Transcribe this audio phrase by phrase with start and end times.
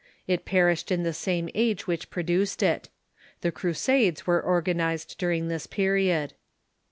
[0.25, 2.89] It perished in the same age which produced it.
[3.41, 6.33] The Crusades were organized during this period.